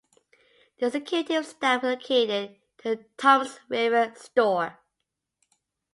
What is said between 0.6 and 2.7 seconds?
The executive staff relocated